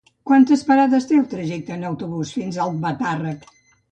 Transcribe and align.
Quantes 0.29 0.61
parades 0.69 1.05
té 1.09 1.19
el 1.23 1.27
trajecte 1.33 1.75
en 1.77 1.85
autobús 1.91 2.33
fins 2.39 2.57
a 2.61 2.65
Albatàrrec? 2.65 3.49